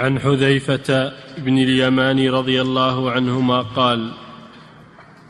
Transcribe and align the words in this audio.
عن 0.00 0.18
حذيفة 0.18 1.12
بن 1.38 1.58
اليمان 1.58 2.28
رضي 2.28 2.60
الله 2.60 3.10
عنهما 3.10 3.62
قال 3.62 4.12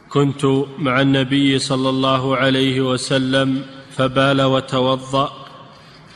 كنت 0.08 0.44
مع 0.78 1.00
النبي 1.00 1.58
صلى 1.58 1.88
الله 1.88 2.36
عليه 2.36 2.80
وسلم 2.80 3.62
فبال 3.90 4.42
وتوضأ 4.42 5.46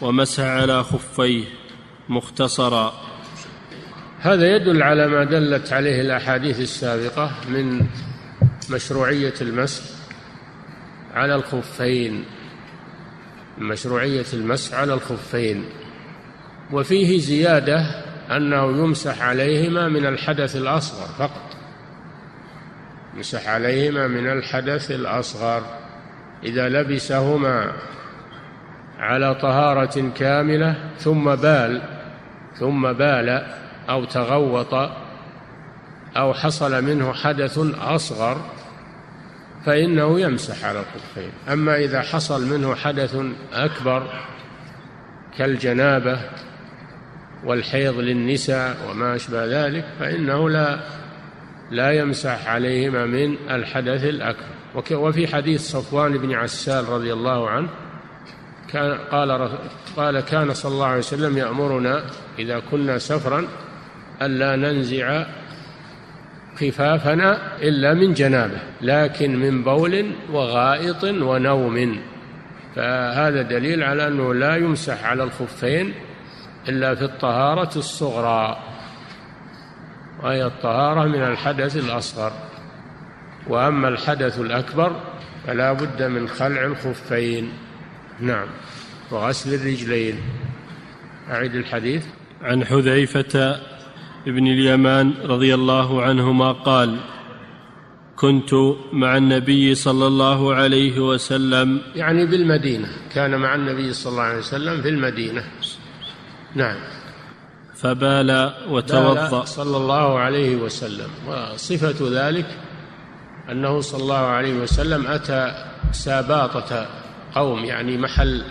ومسح 0.01 0.45
على 0.45 0.85
خفيه 0.85 1.45
مختصرا. 2.09 2.93
هذا 4.21 4.56
يدل 4.56 4.82
على 4.82 5.08
ما 5.08 5.24
دلت 5.24 5.72
عليه 5.72 6.00
الأحاديث 6.00 6.60
السابقة 6.60 7.30
من 7.48 7.86
مشروعية 8.71 9.34
المسح 9.40 9.82
على 11.14 11.34
الخفين 11.34 12.24
مشروعية 13.58 14.26
المسح 14.32 14.74
على 14.74 14.94
الخفين 14.94 15.64
وفيه 16.73 17.18
زيادة 17.18 18.03
أنه 18.30 18.65
يمسح 18.65 19.23
عليهما 19.23 19.88
من 19.88 20.06
الحدث 20.06 20.56
الأصغر 20.56 21.06
فقط. 21.19 21.56
يمسح 23.15 23.48
عليهما 23.48 24.06
من 24.06 24.30
الحدث 24.30 24.91
الأصغر. 24.91 25.62
إذا 26.45 26.68
لبسهما 26.68 27.73
على 28.98 29.34
طهارة 29.34 30.10
كاملة 30.16 30.74
ثم 30.98 31.34
بال 31.34 31.82
ثم 32.59 32.92
بال 32.92 33.46
أو 33.88 34.05
تغوط 34.05 34.74
أو 36.16 36.34
حصل 36.34 36.84
منه 36.84 37.12
حدث 37.12 37.59
أصغر 37.80 38.41
فإنه 39.66 40.20
يمسح 40.20 40.65
على 40.65 40.79
الخفين 40.80 41.30
أما 41.52 41.77
إذا 41.77 42.01
حصل 42.01 42.46
منه 42.46 42.74
حدث 42.74 43.16
أكبر 43.52 44.06
كالجنابة 45.38 46.20
والحيض 47.44 47.98
للنساء 47.98 48.76
وما 48.90 49.14
أشبه 49.14 49.44
ذلك 49.46 49.84
فإنه 50.00 50.50
لا 50.50 50.80
لا 51.70 51.92
يمسح 51.92 52.48
عليهما 52.48 53.06
من 53.06 53.36
الحدث 53.51 54.04
الأكبر. 54.04 54.54
وفي 54.92 55.26
حديث 55.26 55.60
صفوان 55.60 56.18
بن 56.18 56.32
عسال 56.32 56.88
رضي 56.88 57.12
الله 57.12 57.51
عنه 57.51 57.68
كان 58.73 58.98
قال 59.10 59.51
قال 59.96 60.20
كان 60.20 60.54
صلى 60.54 60.73
الله 60.73 60.86
عليه 60.86 60.98
وسلم 60.98 61.38
يأمرنا 61.38 62.04
إذا 62.38 62.59
كنا 62.70 62.98
سفرا 62.98 63.45
ألا 64.23 64.56
ننزع 64.56 65.27
خفافنا 66.61 67.58
إلا 67.62 67.95
من 67.95 68.14
جنابه 68.14 68.58
لكن 68.83 69.36
من 69.36 69.64
بول 69.64 70.11
وغائط 70.33 71.05
ونوم. 71.05 71.98
فهذا 72.77 73.42
دليل 73.42 73.83
على 73.83 74.06
أنه 74.06 74.34
لا 74.34 74.56
يمسح 74.56 75.05
على 75.05 75.23
الخفين 75.23 75.95
إلا 76.69 76.95
في 76.95 77.05
الطهارة 77.05 77.79
الصغرى 77.79 78.59
وهي 80.23 80.47
الطهارة 80.47 81.05
من 81.05 81.23
الحدث 81.23 81.77
الأصغر. 81.77 82.33
وأما 83.48 83.89
الحدث 83.89 84.41
الأكبر 84.41 85.01
فلا 85.47 85.73
بد 85.73 86.03
من 86.03 86.29
خلع 86.29 86.65
الخفين. 86.65 87.53
نعم. 88.20 88.47
وغسل 89.11 89.55
الرجلين. 89.55 90.15
أعيد 91.31 91.55
الحديث. 91.55 92.07
عن 92.42 92.65
حذيفة 92.65 93.61
بن 94.27 94.47
اليمان 94.47 95.15
رضي 95.25 95.55
الله 95.55 96.03
عنهما 96.03 96.53
قال 96.53 96.97
كنت 98.17 98.51
مع 98.92 99.17
النبي 99.17 99.75
صلى 99.75 100.07
الله 100.07 100.55
عليه 100.55 101.01
وسلم. 101.01 101.81
يعني 101.95 102.27
بالمدينة. 102.27 102.89
كان 103.15 103.41
مع 103.41 103.55
النبي 103.55 103.92
صلى 103.92 104.11
الله 104.11 104.23
عليه 104.23 104.39
وسلم 104.39 104.83
في 104.83 104.89
المدينة. 104.89 105.45
نعم. 106.55 106.77
فبال 107.75 108.53
وتوضأ. 108.69 109.45
صلى 109.45 109.77
الله 109.77 110.19
عليه 110.19 110.57
وسلم. 110.57 111.11
وصفة 111.29 112.29
ذلك 112.29 112.47
أنه 113.51 113.81
صلى 113.81 114.03
الله 114.03 114.27
عليه 114.27 114.55
وسلم 114.55 115.07
أتى 115.07 115.65
ساباطة 115.93 116.87
قوم 117.35 117.64
يعني 117.64 117.98
محل 117.98 118.45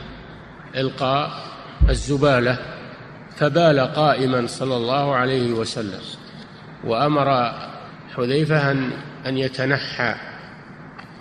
إلقاء 0.76 1.32
الزبالة 1.90 2.58
فبال 3.38 3.80
قائما 3.80 4.48
صلى 4.48 4.76
الله 4.76 5.16
عليه 5.16 5.54
وسلم. 5.54 6.02
وأمر 6.84 7.52
حذيفة 8.16 8.72
أن 9.26 9.38
يتنحى. 9.38 10.16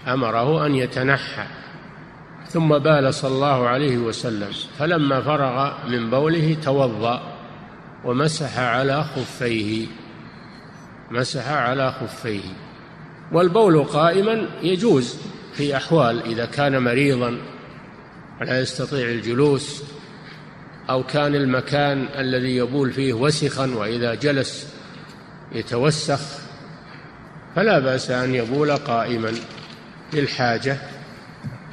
أمره 0.08 0.66
أن 0.66 0.74
يتنحى. 0.74 1.61
ثم 2.52 2.78
بال 2.78 3.14
صلى 3.14 3.34
الله 3.34 3.68
عليه 3.68 3.98
وسلم 3.98 4.50
فلما 4.78 5.20
فرغ 5.20 5.72
من 5.88 6.10
بوله 6.10 6.56
توضأ 6.64 7.22
ومسح 8.04 8.58
على 8.58 9.04
خفيه 9.04 9.86
مسح 11.10 11.48
على 11.48 11.92
خفيه. 11.92 12.40
والبول 13.32 13.84
قائما 13.84 14.48
يجوز 14.62 15.16
في 15.52 15.76
أحوال 15.76 16.22
إذا 16.22 16.44
كان 16.44 16.82
مريضا 16.82 17.38
ولا 18.40 18.60
يستطيع 18.60 19.08
الجلوس 19.08 19.82
أو 20.90 21.02
كان 21.02 21.34
المكان 21.34 22.08
الذي 22.18 22.56
يبول 22.56 22.92
فيه 22.92 23.12
وسخا 23.12 23.74
وإذا 23.74 24.14
جلس 24.14 24.74
يتوسخ 25.52 26.20
فلا 27.56 27.78
بأس 27.78 28.10
أن 28.10 28.34
يبول 28.34 28.76
قائما 28.76 29.32
للحاجة. 30.12 30.78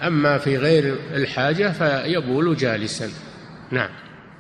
أما 0.08 0.38
في 0.38 0.58
غير 0.58 0.96
الحاجة 1.14 1.72
فيبول 1.72 2.56
جالسا. 2.58 3.10
نعم. 3.72 3.90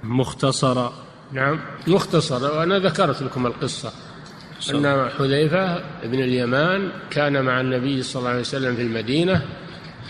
مختصرا 0.03 0.93
نعم. 1.31 1.59
مختصرا 1.87 2.51
وأنا 2.51 2.79
ذكرت 2.79 3.21
لكم 3.21 3.47
القصة. 3.47 3.93
أن 4.69 5.09
حذيفة 5.09 5.83
بن 6.03 6.19
اليمان 6.23 6.91
كان 7.11 7.45
مع 7.45 7.61
النبي 7.61 8.03
صلى 8.03 8.19
الله 8.19 8.29
عليه 8.29 8.39
وسلم 8.39 8.75
في 8.75 8.81
المدينة 8.81 9.41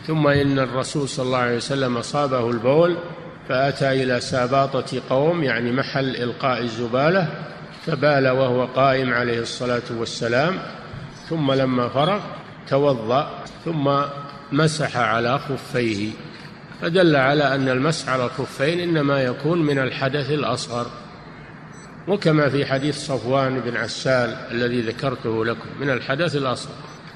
ثم 0.08 0.28
إن 0.28 0.60
الرسول 0.60 1.10
صلى 1.10 1.26
الله 1.26 1.38
عليه 1.38 1.58
وسلم 1.58 1.98
أصابه 1.98 2.50
البول 2.50 2.98
فأتى 3.50 4.04
إلى 4.04 4.20
ساباطة 4.20 5.02
قوم 5.10 5.44
يعني 5.44 5.72
محل 5.72 6.16
إلقاء 6.16 6.62
الزبالة 6.62 7.28
فبال 7.86 8.28
وهو 8.28 8.66
قائم 8.66 9.14
عليه 9.14 9.40
الصلاة 9.40 9.82
والسلام 9.98 10.60
ثم 11.30 11.52
لما 11.52 11.90
فرغ 11.90 12.20
توضأ 12.68 13.44
ثم 13.66 13.88
مسح 14.52 14.98
على 14.98 15.40
خفيه. 15.40 16.12
فدل 16.82 17.16
على 17.16 17.56
أن 17.56 17.70
المسح 17.70 18.10
على 18.10 18.26
الخفين 18.26 18.80
إنما 18.80 19.24
يكون 19.24 19.62
من 19.62 19.80
الحدث 19.80 20.32
الأصغر. 20.32 20.88
وكما 22.08 22.50
في 22.50 22.66
حديث 22.66 22.98
صفوان 22.98 23.60
بن 23.60 23.78
عسال 23.78 24.30
الذي 24.52 24.82
ذكرته 24.82 25.46
لكم 25.46 25.70
من 25.80 25.90
الحدث 25.90 26.36
الأصغر. 26.36 26.76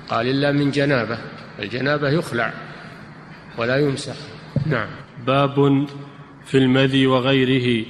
قال 0.10 0.28
إلا 0.28 0.52
من 0.52 0.72
جنابة. 0.72 1.18
الجنابة 1.60 2.10
يخلع 2.10 2.54
ولا 3.58 3.78
يمسح. 3.78 4.16
نعم. 4.66 4.88
باب 5.28 5.88
في 6.46 6.58
المذي 6.58 7.08
وغيره. 7.08 7.86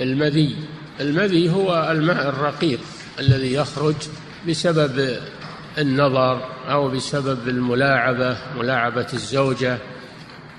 المذي. 0.00 0.56
المذي 1.00 1.50
هو 1.50 1.88
الماء 1.90 2.28
الرقيق 2.28 2.80
الذي 3.18 3.54
يخرج 3.54 3.94
بسبب 4.48 5.18
النظر 5.78 6.40
أو 6.70 6.88
بسبب 6.88 7.48
الملاعبة 7.48 8.36
ملاعبة 8.58 9.06
الزوجة 9.12 9.78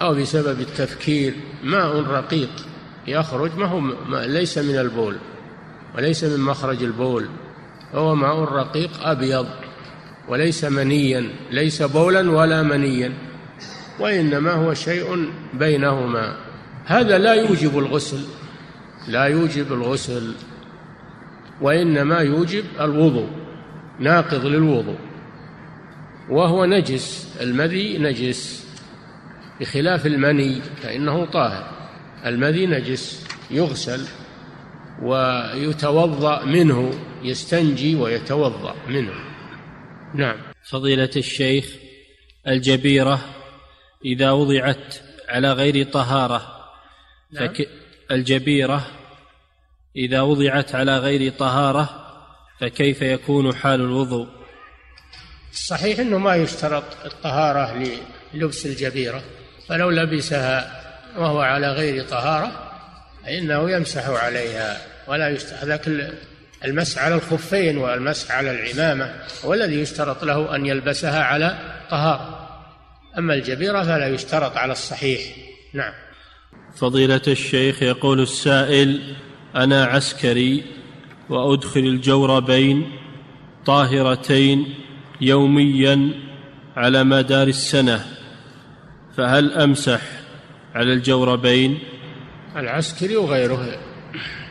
أو 0.02 0.14
بسبب 0.14 0.60
التفكير 0.62 1.34
ماء 1.64 2.02
رقيق؟ 2.02 2.50
يخرج 3.08 3.58
ما 3.58 3.66
هو 3.66 3.80
ما 3.80 4.26
ليس 4.26 4.58
من 4.58 4.78
البول 4.80 5.16
وليس 5.96 6.24
من 6.24 6.40
مخرج 6.40 6.84
البول. 6.84 7.30
هو 7.94 8.16
ماء 8.16 8.40
رقيق؟ 8.40 8.90
أبيض 9.02 9.48
وليس 10.28 10.66
منيا 10.66 11.30
ليس 11.52 11.82
بولا 11.82 12.32
ولا 12.32 12.64
منيا 12.64 13.14
وإنما 14.00 14.52
هو 14.52 14.74
شيء 14.74 15.32
بينهما. 15.54 16.36
هذا 16.86 17.18
لا 17.18 17.34
يوجب 17.34 17.78
الغسل 17.80 18.20
لا 19.08 19.24
يوجب 19.24 19.74
الغسل 19.74 20.34
وإنما 21.62 22.20
يوجب 22.20 22.64
الوضوء 22.80 23.30
ناقض 24.00 24.46
للوضوء. 24.46 24.98
وهو 26.30 26.66
نجس 26.66 27.38
المذي 27.42 27.98
نجس 27.98 28.68
بخلاف 29.60 30.06
المني 30.06 30.62
فإنه 30.62 31.26
طاهر. 31.26 31.90
المذي 32.26 32.66
نجس 32.66 33.28
يغسل 33.52 34.06
ويتوضأ 35.02 36.46
منه 36.46 36.94
يستنجي 37.24 37.96
ويتوضأ 37.96 38.76
منه. 38.88 39.14
نعم. 40.14 40.38
فضيلة 40.70 41.10
الشيخ 41.16 41.76
الجبيرة 42.48 43.20
إذا 44.06 44.32
وضعت 44.32 44.96
على 45.30 45.54
غير 45.54 45.86
طهارة 45.86 46.72
نعم. 47.32 47.48
فك 47.48 47.70
الجبيرة 48.12 48.88
إذا 49.96 50.22
وضعت 50.22 50.76
على 50.76 50.98
غير 50.98 51.32
طهارة 51.32 51.90
فكيف 52.60 53.02
يكون 53.02 53.56
حال 53.56 53.82
الوضوء؟ 53.82 54.28
الصحيح 55.56 56.00
أنه 56.00 56.18
ما 56.18 56.36
يشترط 56.36 56.84
الطهارة 57.06 57.84
للبس 58.34 58.66
الجبيرة 58.66 59.24
فلو 59.70 59.90
لبسها 59.90 60.82
وهو 61.18 61.40
على 61.40 61.72
غير 61.72 62.04
طهارة 62.04 62.52
فإنه 63.26 63.72
يمسح 63.72 64.10
عليها 64.10 64.82
ولا 65.08 65.30
يشترط 65.30 65.60
هذاك 65.64 65.88
المسح 66.66 67.04
على 67.04 67.16
الخفين 67.16 67.78
والمسح 67.78 68.32
على 68.32 68.52
العمامة 68.52 69.14
هو 69.46 69.54
الذي 69.54 69.80
يشترط 69.80 70.24
له 70.24 70.56
أن 70.56 70.66
يلبسها 70.66 71.24
على 71.24 71.58
طهارة. 71.90 72.50
أما 73.18 73.34
الجبيرة 73.34 73.84
فلا 73.84 74.08
يشترط 74.08 74.58
على 74.58 74.72
الصحيح. 74.72 75.22
نعم. 75.74 75.94
فضيلة 76.78 77.22
الشيخ 77.28 77.84
يقول 77.84 78.22
السائل 78.22 79.16
أنا 79.56 79.86
عسكري 79.86 80.64
وأدخل 81.30 81.80
الجوربين 81.80 82.92
طاهرتين 83.66 84.85
يوميا 85.22 86.12
على 86.76 87.04
مدار 87.04 87.48
السنة 87.48 88.06
فهل 89.18 89.54
أمسح 89.54 90.02
على 90.76 90.94
الجوربين؟ 90.94 91.80
العسكري 92.56 93.16
وغيره 93.16 93.78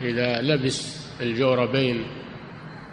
إذا 0.01 0.41
لبس 0.41 1.05
الجوربين 1.21 2.03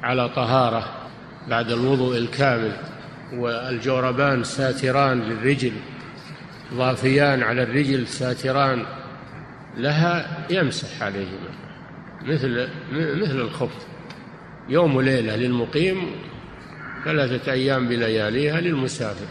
على 0.03 0.29
طهارة 0.29 1.09
بعد 1.49 1.71
الوضوء 1.71 2.19
الكامل 2.19 2.73
والجوربان 3.33 4.45
ساتران 4.45 5.21
للرجل 5.21 5.73
ضافيان 6.75 7.43
على 7.43 7.63
الرجل 7.63 8.07
ساتران 8.07 8.85
لها 9.77 10.47
يمسح 10.51 11.03
عليهما 11.03 11.51
مثل 12.23 12.69
مثل 12.93 13.41
الخف 13.41 13.87
يوم 14.69 14.97
وليلة 14.97 15.37
للمقيم 15.37 15.97
ثلاثة 17.05 17.53
أيام 17.53 17.89
بلياليها 17.89 18.61
للمسافر 18.61 19.27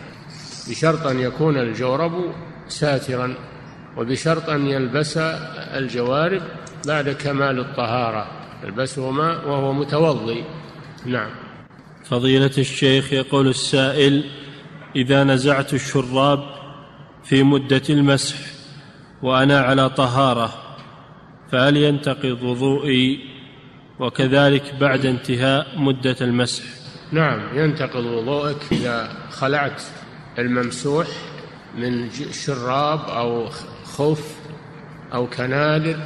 بشرط 0.69 1.07
أن 1.07 1.19
يكون 1.19 1.57
الجورب 1.57 2.33
ساترا 2.67 3.35
وبشرط 3.97 4.49
أن 4.49 4.67
يلبس 4.67 5.17
الجوارب 5.77 6.41
بعد 6.87 7.09
كمال 7.09 7.59
الطهارة 7.59 8.27
يلبسهما 8.63 9.45
وهو 9.45 9.73
متوضي. 9.73 10.43
نعم. 11.05 11.29
فضيلة 12.05 12.51
الشيخ 12.57 13.13
يقول 13.13 13.47
السائل 13.47 14.23
إذا 14.95 15.23
نزعت 15.23 15.73
الشراب 15.73 16.43
في 17.23 17.43
مدة 17.43 17.81
المسح 17.89 18.37
وأنا 19.21 19.59
على 19.59 19.89
طهارة 19.89 20.53
فهل 21.51 21.77
ينتقض 21.77 22.43
وضوئي 22.43 23.19
وكذلك 23.99 24.75
بعد 24.79 25.05
انتهاء 25.05 25.67
مدة 25.77 26.15
المسح. 26.21 26.63
نعم 27.11 27.39
ينتقض 27.53 28.05
وضوءك 28.05 28.57
إذا 28.71 29.13
خلعت 29.31 29.81
الممسوح 30.39 31.07
من 31.77 32.09
شراب 32.31 32.99
أو 32.99 33.49
خف 33.83 34.35
أو 35.13 35.27
كنادر. 35.27 35.99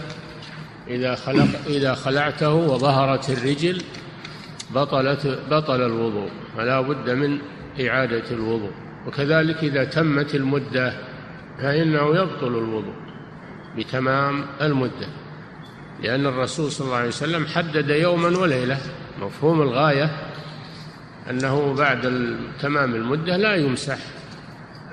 إذا 0.88 1.16
خلق 1.16 1.48
إذا 1.68 1.96
خلعته 1.96 2.54
وظهرت 2.54 3.30
الرجل 3.30 3.82
بطلت 4.76 5.40
بطل 5.52 5.82
الوضوء 5.82 6.30
فلا 6.58 6.82
بد 6.82 7.10
من 7.10 7.40
إعادة 7.88 8.32
الوضوء. 8.32 8.72
وكذلك 9.08 9.58
إذا 9.64 9.84
تمت 9.84 10.36
المدة 10.36 10.94
فإنه 11.58 12.16
يبطل 12.16 12.48
الوضوء 12.48 12.96
بتمام 13.78 14.46
المدة. 14.62 15.08
لأن 16.04 16.26
الرسول 16.26 16.72
صلى 16.72 16.86
الله 16.86 16.98
عليه 16.98 17.08
وسلم 17.08 17.46
حدد 17.46 17.90
يوما 17.90 18.38
وليلة 18.38 18.78
مفهوم 19.22 19.62
الغاية؟ 19.62 20.25
أنه 21.30 21.74
بعد 21.74 22.02
تمام 22.62 22.96
المدة 22.96 23.38
لا 23.38 23.56
يمسح 23.56 23.98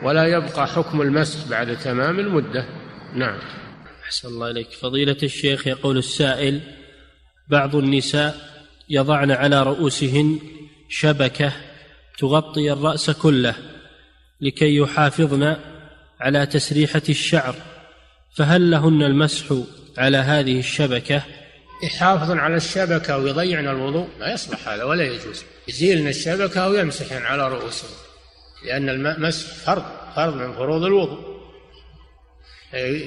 ولا 0.02 0.26
يبقى 0.26 0.66
حكم 0.66 1.02
المسح 1.02 1.48
بعد 1.48 1.78
تمام 1.78 2.20
المدة. 2.20 2.64
نعم. 3.14 3.38
أحسن 4.04 4.28
الله 4.28 4.50
إليك. 4.50 4.70
فضيلة 4.72 5.16
الشيخ 5.22 5.66
يقول 5.66 5.98
السائل 5.98 6.60
بعض 7.48 7.76
النساء 7.76 8.36
يضعن 8.88 9.30
على 9.30 9.62
رؤوسهن 9.62 10.38
شبكة 10.88 11.52
تغطي 12.18 12.72
الرأس 12.72 13.10
كله 13.10 13.54
لكي 14.40 14.76
يحافظن 14.76 15.56
على 16.20 16.46
تسريحة 16.46 17.02
الشعر 17.08 17.54
فهل 18.36 18.70
لهن 18.70 19.02
المسح 19.02 19.54
على 19.98 20.16
هذه 20.16 20.58
الشبكة؟ 20.58 21.22
يحافظن 21.82 22.38
على 22.38 22.56
الشبكة 22.56 23.18
ويضيعن 23.18 23.68
الوضوء؟ 23.68 24.08
ما 24.20 24.32
يصلح 24.32 24.68
هذا 24.68 24.84
ولا 24.84 25.04
يجوز. 25.04 25.44
يزيلن 25.68 26.08
الشبكة 26.08 26.68
ويمسحن 26.68 27.22
على 27.22 27.48
رؤوسهن 27.48 27.90
لأن 28.64 28.88
المسح 28.88 29.54
فرض 29.54 29.84
فرض 30.16 30.34
من 30.34 30.52
فروض 30.52 30.84
الوضوء. 30.84 31.32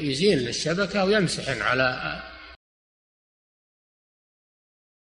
يزيل 0.04 0.48
الشبكة 0.48 1.06
ويمسحن 1.06 1.62
على 1.62 2.20